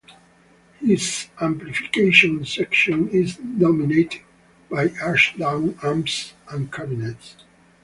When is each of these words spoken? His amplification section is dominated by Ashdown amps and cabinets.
His 0.79 1.27
amplification 1.39 2.43
section 2.43 3.07
is 3.09 3.35
dominated 3.35 4.21
by 4.67 4.87
Ashdown 4.99 5.77
amps 5.83 6.33
and 6.49 6.71
cabinets. 6.73 7.35